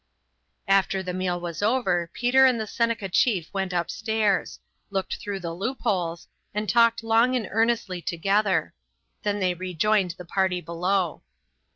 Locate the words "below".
10.59-11.21